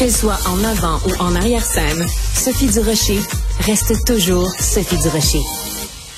[0.00, 3.18] Qu'elle soit en avant ou en arrière-scène, Sophie Durocher
[3.66, 5.42] reste toujours Sophie Durocher.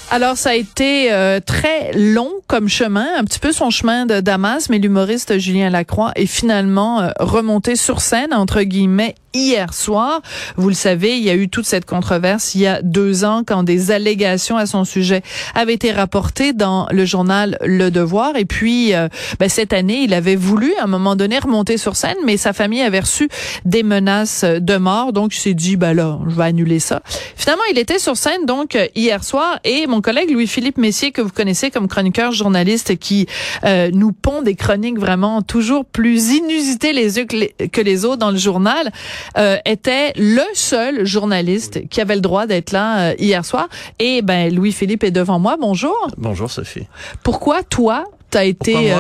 [0.09, 4.21] Alors, ça a été euh, très long comme chemin, un petit peu son chemin de
[4.21, 10.23] Damas, mais l'humoriste Julien Lacroix est finalement euh, remonté sur scène, entre guillemets, hier soir.
[10.57, 13.43] Vous le savez, il y a eu toute cette controverse il y a deux ans
[13.47, 15.23] quand des allégations à son sujet
[15.55, 18.37] avaient été rapportées dans le journal Le Devoir.
[18.37, 19.09] Et puis, euh,
[19.39, 22.53] ben, cette année, il avait voulu à un moment donné remonter sur scène, mais sa
[22.53, 23.29] famille avait reçu
[23.65, 25.13] des menaces de mort.
[25.13, 27.03] Donc, il s'est dit, ben là, je vais annuler ça.
[27.37, 31.31] Finalement, il était sur scène donc hier soir et mon collègue Louis-Philippe Messier, que vous
[31.31, 33.27] connaissez comme chroniqueur journaliste qui
[33.65, 38.31] euh, nous pond des chroniques vraiment toujours plus inusitées les uns que les, autres dans
[38.31, 38.91] le journal,
[39.39, 43.69] euh, était le seul journaliste qui avait le droit d'être là euh, hier soir.
[43.99, 45.57] Et ben Louis-Philippe est devant moi.
[45.61, 45.97] Bonjour.
[46.17, 46.87] Bonjour Sophie.
[47.23, 48.93] Pourquoi toi, tu as été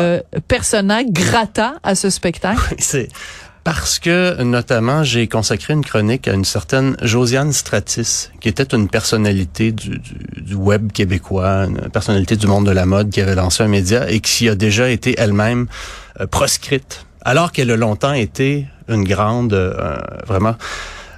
[0.48, 2.74] persona grata à ce spectacle?
[2.78, 3.08] C'est
[3.64, 8.88] parce que, notamment, j'ai consacré une chronique à une certaine Josiane Stratis, qui était une
[8.88, 10.00] personnalité du,
[10.36, 14.10] du, web québécois, une personnalité du monde de la mode, qui avait lancé un média
[14.10, 15.68] et qui a déjà été elle-même
[16.20, 20.56] euh, proscrite, alors qu'elle a longtemps été une grande, euh, vraiment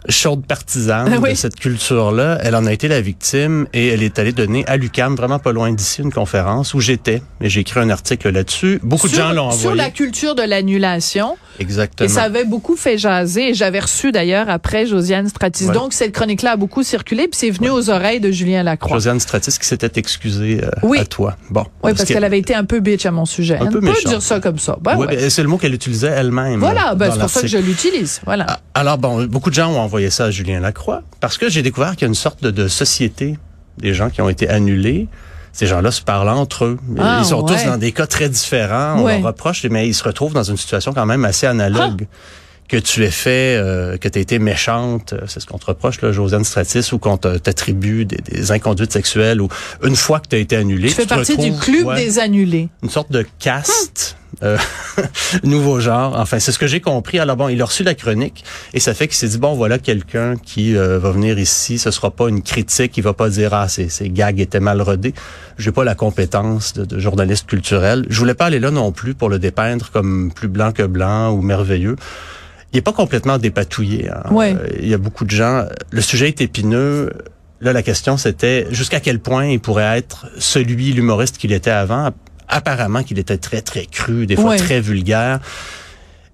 [0.08, 2.38] chaude partisane de cette culture-là.
[2.42, 5.52] Elle en a été la victime et elle est allée donner à l'UCAM, vraiment pas
[5.52, 7.22] loin d'ici, une conférence où j'étais.
[7.40, 8.80] Et j'ai écrit un article là-dessus.
[8.82, 9.60] Beaucoup de gens l'ont envoyé.
[9.60, 11.36] Sur la culture de l'annulation.
[11.58, 12.08] Exactement.
[12.08, 13.50] Et ça avait beaucoup fait jaser.
[13.50, 15.68] Et j'avais reçu d'ailleurs après Josiane Stratis.
[15.68, 18.96] Donc cette chronique-là a beaucoup circulé, puis c'est venu aux oreilles de Julien Lacroix.
[18.96, 21.36] Josiane Stratis qui s'était excusée euh, à toi.
[21.50, 21.64] Bon.
[21.82, 23.58] Oui, parce, qu'elle avait été un peu bitch à mon sujet.
[23.58, 24.76] Un peu peut dire ça comme ça.
[24.80, 26.60] Ben, oui, c'est le mot qu'elle utilisait elle-même.
[26.60, 28.20] Voilà, ben, c'est pour ça que je l'utilise.
[28.24, 28.46] Voilà.
[28.48, 31.62] Ah, alors bon, beaucoup de gens ont envoyé ça à Julien Lacroix parce que j'ai
[31.62, 33.38] découvert qu'il y a une sorte de, société
[33.78, 35.08] des gens qui ont été annulés
[35.52, 36.78] ces gens-là se parlent entre eux.
[36.98, 38.98] Ah, ils sont tous dans des cas très différents.
[38.98, 42.08] On leur reproche, mais ils se retrouvent dans une situation quand même assez analogue.
[42.10, 42.43] Ah!
[42.68, 45.66] Que tu aies fait, euh, que tu aies été méchante, euh, c'est ce qu'on te
[45.66, 49.48] reproche, là, Josiane Stratis, ou qu'on t'attribue des, des, inconduites sexuelles, ou
[49.82, 52.68] une fois que tu as été annulé, tu, fais partie du club des annulés.
[52.82, 54.16] Une sorte de caste.
[54.42, 54.58] Euh,
[55.44, 56.18] nouveau genre.
[56.18, 57.18] Enfin, c'est ce que j'ai compris.
[57.18, 59.78] Alors bon, il a reçu la chronique et ça fait qu'il s'est dit bon, voilà
[59.78, 61.78] quelqu'un qui euh, va venir ici.
[61.78, 62.96] Ce sera pas une critique.
[62.96, 65.14] Il va pas dire ah ces, ces gags étaient mal rodés.
[65.58, 68.06] J'ai pas la compétence de, de, journaliste culturel.
[68.08, 71.30] Je voulais pas aller là non plus pour le dépeindre comme plus blanc que blanc
[71.30, 71.96] ou merveilleux
[72.74, 74.10] il est pas complètement dépatouillé.
[74.10, 74.24] Hein.
[74.32, 75.64] Euh, il y a beaucoup de gens.
[75.90, 77.12] Le sujet est épineux.
[77.60, 82.10] Là, la question, c'était jusqu'à quel point il pourrait être celui, l'humoriste qu'il était avant.
[82.48, 85.38] Apparemment qu'il était très, très cru, des fois très vulgaire.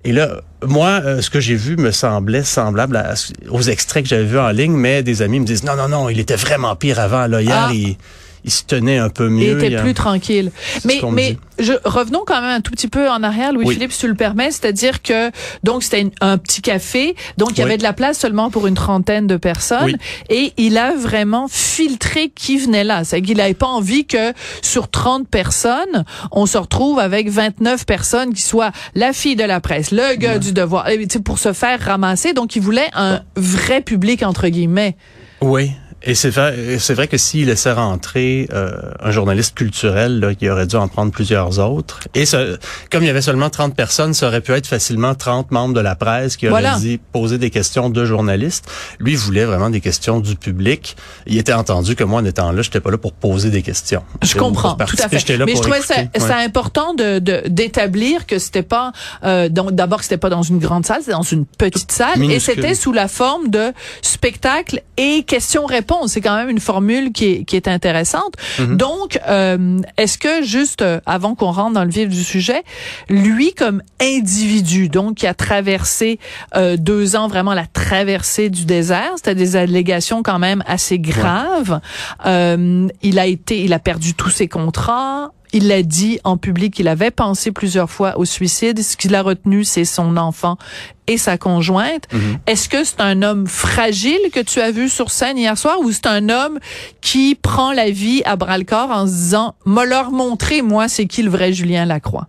[0.02, 3.04] Et là, moi, euh, ce que j'ai vu me semblait semblable
[3.50, 6.08] aux extraits que j'avais vus en ligne, mais des amis me disent non, non, non,
[6.08, 7.26] il était vraiment pire avant.
[7.26, 7.70] Là, hier, ah.
[7.74, 7.98] il
[8.44, 9.58] il se tenait un peu mieux.
[9.58, 10.50] Il était plus tranquille.
[10.84, 14.08] Mais, mais je, revenons quand même un tout petit peu en arrière, Louis-Philippe, si tu
[14.08, 14.50] le permets.
[14.50, 15.30] C'est-à-dire que,
[15.62, 17.14] donc, c'était un petit café.
[17.36, 19.96] Donc, il y avait de la place seulement pour une trentaine de personnes.
[20.28, 23.04] Et il a vraiment filtré qui venait là.
[23.04, 28.32] C'est qu'il n'avait pas envie que sur 30 personnes, on se retrouve avec 29 personnes
[28.32, 30.86] qui soient la fille de la presse, le gars du devoir,
[31.24, 32.32] pour se faire ramasser.
[32.32, 34.96] Donc, il voulait un vrai public, entre guillemets.
[35.40, 35.72] Oui.
[36.02, 40.50] Et c'est vrai, c'est vrai que s'il laissait rentrer euh, un journaliste culturel, là, il
[40.50, 42.00] aurait dû en prendre plusieurs autres.
[42.14, 42.58] Et ce,
[42.90, 45.80] comme il y avait seulement 30 personnes, ça aurait pu être facilement 30 membres de
[45.80, 48.70] la presse qui auraient dit poser des questions de journalistes.
[48.98, 50.96] Lui voulait vraiment des questions du public.
[51.26, 54.02] Il était entendu que moi, en étant là, j'étais pas là pour poser des questions.
[54.22, 55.38] Je comprends, tout à fait.
[55.44, 58.92] Mais je trouvais ça, important de d'établir que c'était pas
[59.24, 62.40] euh, d'abord que c'était pas dans une grande salle, c'était dans une petite salle et
[62.40, 67.44] c'était sous la forme de spectacle et questions-réponses c'est quand même une formule qui est,
[67.44, 68.34] qui est intéressante.
[68.58, 68.76] Mhm.
[68.76, 72.62] Donc, euh, est-ce que juste euh, avant qu'on rentre dans le vif du sujet,
[73.08, 76.18] lui comme individu, donc qui a traversé
[76.56, 81.80] euh, deux ans vraiment la traversée du désert, c'était des allégations quand même assez graves.
[82.26, 85.32] il a été, il a perdu tous ses contrats.
[85.52, 88.82] Il l'a dit en public, il avait pensé plusieurs fois au suicide.
[88.82, 90.58] Ce qu'il a retenu, c'est son enfant
[91.06, 92.04] et sa conjointe.
[92.12, 92.38] Mhm.
[92.47, 95.91] Est-ce que c'est un homme fragile que tu as vu sur scène hier soir ou
[95.91, 96.60] c'est un homme
[97.00, 100.88] qui prend la vie à bras le corps en se disant, m'a leur montrer, moi,
[100.88, 102.28] c'est qui le vrai Julien Lacroix?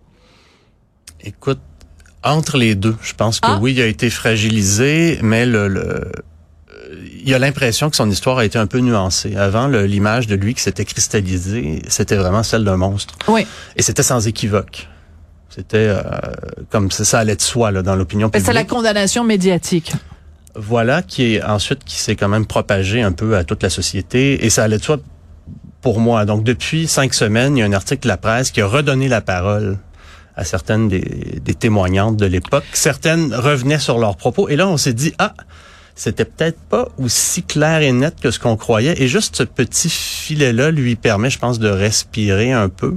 [1.22, 1.60] Écoute,
[2.24, 3.58] entre les deux, je pense que ah.
[3.60, 6.10] oui, il a été fragilisé, mais le, le
[7.24, 9.36] il a l'impression que son histoire a été un peu nuancée.
[9.36, 13.14] Avant, l'image de lui qui s'était cristallisée, c'était vraiment celle d'un monstre.
[13.28, 13.46] Oui.
[13.76, 14.88] Et c'était sans équivoque.
[15.48, 16.02] C'était euh,
[16.70, 18.46] comme ça, ça allait de soi là, dans l'opinion publique.
[18.46, 19.92] C'est la condamnation médiatique.
[20.54, 24.44] Voilà, qui est ensuite qui s'est quand même propagé un peu à toute la société.
[24.44, 24.98] Et ça allait de soi
[25.80, 26.24] pour moi.
[26.24, 29.08] Donc depuis cinq semaines, il y a un article de la presse qui a redonné
[29.08, 29.78] la parole
[30.36, 32.64] à certaines des, des témoignantes de l'époque.
[32.72, 34.48] Certaines revenaient sur leurs propos.
[34.48, 35.34] Et là, on s'est dit, ah,
[35.94, 39.00] c'était peut-être pas aussi clair et net que ce qu'on croyait.
[39.02, 42.96] Et juste ce petit filet-là lui permet, je pense, de respirer un peu.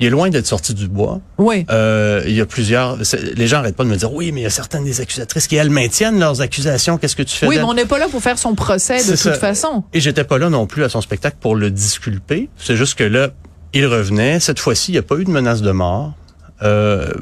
[0.00, 1.20] Il est loin d'être sorti du bois.
[1.38, 1.64] Oui.
[1.70, 2.98] Euh, il y a plusieurs.
[3.36, 5.46] Les gens n'arrêtent pas de me dire oui, mais il y a certaines des accusatrices
[5.46, 6.98] qui elles maintiennent leurs accusations.
[6.98, 9.16] Qu'est-ce que tu fais Oui, mais on n'est pas là pour faire son procès de
[9.16, 9.84] toute façon.
[9.92, 12.48] Et j'étais pas là non plus à son spectacle pour le disculper.
[12.58, 13.28] C'est juste que là,
[13.72, 14.40] il revenait.
[14.40, 16.14] Cette fois-ci, il n'y a pas eu de menace de mort.
[16.62, 17.12] Euh,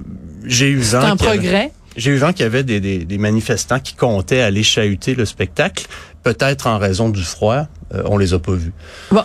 [0.44, 0.82] j'ai eu.
[0.82, 1.72] C'est un progrès.
[1.96, 5.24] J'ai eu vent qu'il y avait des, des, des, manifestants qui comptaient aller chahuter le
[5.24, 5.86] spectacle,
[6.22, 7.66] peut-être en raison du froid.
[7.94, 8.72] Euh, on les a pas vus.
[9.10, 9.22] Bon.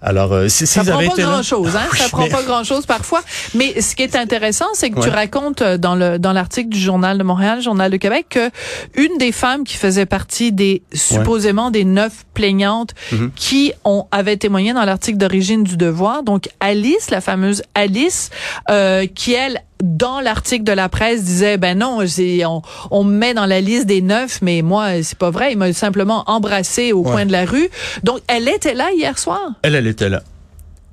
[0.00, 1.86] Alors, euh, si, ça prend pas grand chose, hein?
[1.96, 3.20] ça prend pas grand chose parfois.
[3.54, 6.78] Mais ce qui est intéressant, c'est que tu racontes euh, dans le dans l'article du
[6.78, 8.50] journal de Montréal, journal de Québec, que
[8.94, 13.32] une des femmes qui faisait partie des supposément des neuf plaignantes mhm.
[13.34, 18.30] qui ont avaient témoigné dans l'article d'origine du Devoir, donc Alice, la fameuse Alice,
[18.70, 23.34] euh, qui elle dans l'article de la presse disait ben non on, on me met
[23.34, 25.52] dans la liste des neuf mais moi c'est pas vrai.
[25.52, 27.68] Il m'a simplement embrassé au coin de la rue.
[28.02, 29.52] Donc elle était là hier soir?
[29.62, 30.22] Elle elle était là.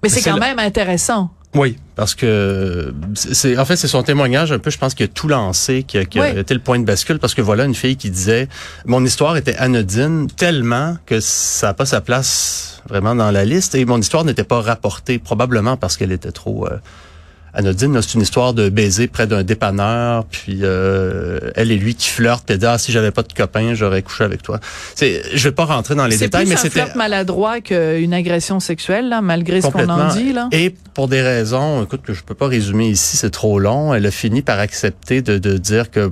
[0.03, 1.31] Mais c'est quand même intéressant.
[1.55, 5.07] Oui, parce que c'est en fait c'est son témoignage un peu, je pense qu'il a
[5.07, 8.09] tout lancé, qui a, été le point de bascule, parce que voilà une fille qui
[8.09, 8.49] disait
[8.85, 13.73] mon histoire était anodine tellement que ça n'a pas sa place vraiment dans la liste
[13.73, 16.77] et mon histoire n'était pas rapportée probablement parce qu'elle était trop euh,
[17.55, 17.99] anodine.
[18.01, 22.45] C'est une histoire de baiser près d'un dépanneur, puis euh, elle et lui qui flirtent,
[22.45, 24.59] puis dit ah si j'avais pas de copain, j'aurais couché avec toi.
[24.95, 29.21] C'est, je vais pas rentrer dans les détails, mais c'était maladroit qu'une agression sexuelle, là,
[29.21, 30.49] malgré ce qu'on en dit là.
[30.51, 33.93] Et pour des raisons, écoute, que je peux pas résumer ici, c'est trop long.
[33.93, 36.11] Elle a fini par accepter de, de dire que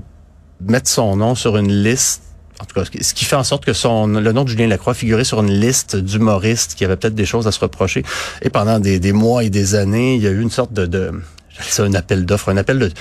[0.68, 2.33] mettre son nom sur une liste
[2.64, 4.94] en tout cas, ce qui fait en sorte que son le nom de Julien Lacroix
[4.94, 8.04] figurait sur une liste d'humoristes qui avaient peut-être des choses à se reprocher.
[8.42, 10.86] Et pendant des, des, mois et des années, il y a eu une sorte de,
[10.86, 11.12] de
[11.60, 12.92] c'est un appel d'offres, un appel de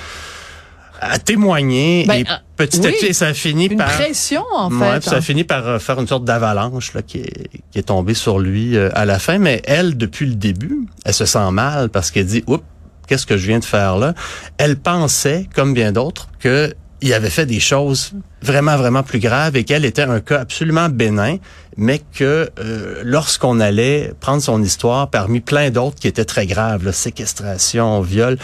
[1.01, 4.71] à témoigner ben, et euh, petit à petit ça a fini une par pression en
[4.71, 5.03] fait.
[5.03, 5.21] Ça a hein.
[5.21, 8.77] fini par euh, faire une sorte d'avalanche là qui est, qui est tombée sur lui
[8.77, 9.39] euh, à la fin.
[9.39, 12.65] Mais elle, depuis le début, elle se sent mal parce qu'elle dit oups
[13.07, 14.15] qu'est-ce que je viens de faire là?
[14.59, 16.73] Elle pensait, comme bien d'autres, que
[17.03, 18.13] il avait fait des choses
[18.43, 21.37] vraiment, vraiment plus graves et qu'elle était un cas absolument bénin,
[21.77, 26.85] mais que euh, lorsqu'on allait prendre son histoire parmi plein d'autres qui étaient très graves,
[26.85, 28.39] là, séquestration, viol,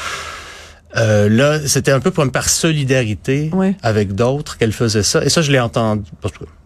[0.97, 3.51] euh, là, c'était un peu comme par solidarité
[3.83, 5.25] avec d'autres qu'elle faisait ça.
[5.25, 6.03] Et ça, je l'ai entendu.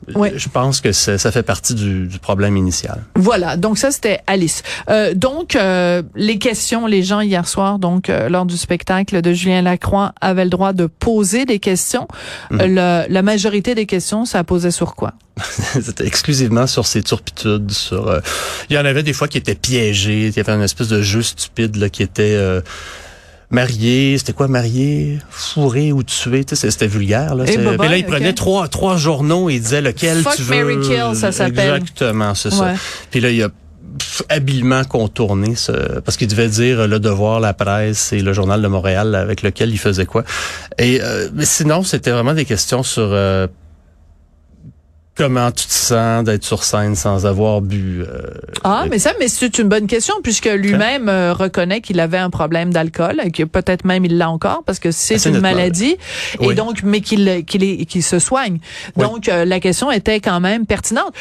[0.08, 3.02] Je pense que ça fait partie du, du, problème initial.
[3.14, 3.56] Voilà.
[3.56, 4.62] Donc ça, c'était Alice.
[4.88, 9.32] Euh, donc euh, les questions, les gens hier soir, donc euh, lors du spectacle de
[9.32, 12.08] Julien Lacroix, avaient le droit de poser des questions.
[12.50, 12.78] Mhm.
[12.78, 15.12] Euh, la majorité des questions, ça posait sur quoi?
[15.80, 17.70] C'était exclusivement sur ses turpitudes.
[17.70, 18.20] Sur,
[18.68, 20.26] il y en avait des fois qui étaient piégés.
[20.28, 22.36] Il y avait une espèce de jeu stupide là, qui était
[23.52, 27.44] marié, c'était quoi marié, fourré ou tué, c'était vulgaire là.
[27.46, 30.56] Et bah là il prenait trois trois journaux et il disait lequel tu veux.
[30.56, 31.76] Mary Kill, ça s'appelle.
[31.76, 32.74] Exactement, c'est ça.
[33.10, 33.48] Puis là il a
[34.30, 38.68] habilement contourné ce, parce qu'il devait dire le devoir, la presse et le journal de
[38.68, 40.24] Montréal avec lequel il faisait quoi.
[40.78, 43.46] Et euh, mais sinon c'était vraiment des questions sur euh,
[45.14, 48.22] Comment tu te sens d'être sur scène sans avoir bu euh,
[48.64, 52.30] Ah, mais ça, mais c'est une bonne question puisque lui-même euh, reconnaît qu'il avait un
[52.30, 55.96] problème d'alcool, que peut-être même il l'a encore parce que c'est une maladie
[56.40, 58.58] et donc mais qu'il qu'il qu'il se soigne.
[58.96, 61.12] Donc euh, la question était quand même pertinente.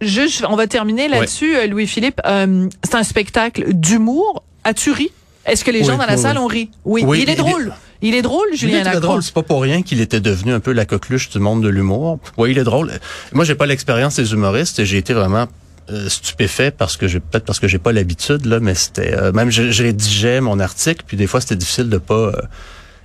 [0.00, 2.22] juste, on va terminer là-dessus, Louis Philippe.
[2.24, 4.42] c'est un spectacle d'humour.
[4.64, 5.10] As-tu ri?
[5.44, 6.70] Est-ce que les gens dans la salle ont ri?
[6.86, 7.72] Oui, il est drôle.
[7.72, 9.22] Il est drôle, Julien Il est drôle.
[9.22, 12.18] C'est pas pour rien qu'il était devenu un peu la coqueluche du monde de l'humour.
[12.36, 12.92] Oui, il est drôle.
[13.32, 14.84] Moi, j'ai pas l'expérience des humoristes.
[14.84, 15.48] J'ai été vraiment
[15.90, 19.32] euh, stupéfait parce que j'ai peut-être parce que j'ai pas l'habitude là, mais c'était euh,
[19.32, 22.32] même je, je, rédigeais mon article puis des fois c'était difficile de pas euh,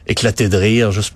[0.06, 1.14] éclater de rire juste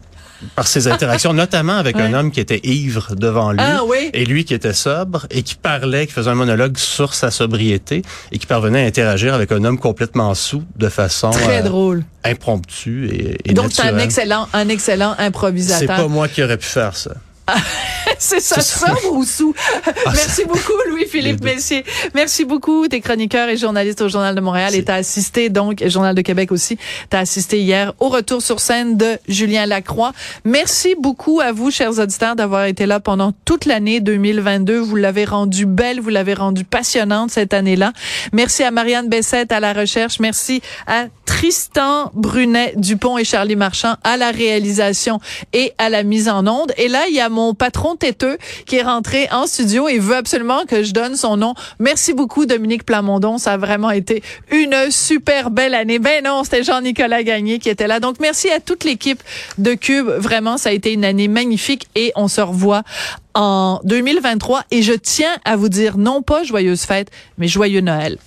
[0.56, 4.10] par ses interactions, notamment avec un homme qui était ivre devant lui ah, oui.
[4.14, 8.02] et lui qui était sobre et qui parlait, qui faisait un monologue sur sa sobriété
[8.32, 12.04] et qui parvenait à interagir avec un homme complètement sous de façon très euh, drôle,
[12.24, 15.80] impromptue et, et donc c'est un excellent, un excellent improvisateur.
[15.80, 17.12] C'est pas moi qui aurais pu faire ça.
[18.20, 19.54] c'est ça, sobre ou sous?
[19.86, 21.84] Ah, Merci beaucoup, Louis-Philippe Messier.
[22.14, 22.88] Merci beaucoup.
[22.88, 26.22] T'es chroniqueur et journaliste au Journal de Montréal et t'as assisté, donc, et Journal de
[26.22, 26.78] Québec aussi,
[27.10, 30.14] t'as assisté hier au retour sur scène de Julien Lacroix.
[30.44, 34.80] Merci beaucoup à vous, chers auditeurs, d'avoir été là pendant toute l'année 2022.
[34.80, 37.94] Vous l'avez rendu belle, vous l'avez rendu passionnante cette année-là.
[38.34, 40.20] Merci à Marianne Bessette à la recherche.
[40.20, 45.20] Merci à Tristan Brunet Dupont et Charlie Marchand à la réalisation
[45.54, 46.72] et à la mise en onde.
[46.78, 47.96] Et là, il y a mon patron
[48.66, 51.54] qui est rentré en studio et veut absolument que je donne son nom.
[51.80, 53.38] Merci beaucoup, Dominique Plamondon.
[53.38, 56.00] Ça a vraiment été une super belle année.
[56.00, 58.00] Ben non, c'était Jean-Nicolas Gagné qui était là.
[58.00, 59.22] Donc, merci à toute l'équipe
[59.58, 60.08] de Cube.
[60.08, 62.84] Vraiment, ça a été une année magnifique et on se revoit
[63.34, 64.64] en 2023.
[64.72, 68.18] Et je tiens à vous dire non pas joyeuse fête, mais joyeux Noël.